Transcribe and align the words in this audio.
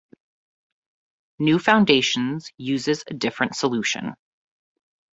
New 1.37 1.59
Foundations 1.59 2.51
uses 2.57 3.03
a 3.05 3.13
different 3.13 3.55
solution. 3.55 4.15